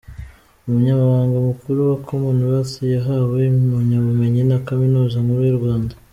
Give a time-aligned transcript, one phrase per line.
[0.65, 5.93] Umunyamabanga Mukuru wa Commonwealth yahawe impamyabumenyi na Kaminuza Nkuru y’u Rwanda.